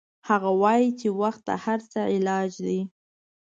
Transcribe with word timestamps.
هغه 0.29 0.49
وایي 0.61 0.89
چې 0.99 1.07
وخت 1.21 1.41
د 1.47 1.51
هر 1.63 1.79
څه 1.91 1.99
علاج 2.15 2.51
ده 2.65 2.79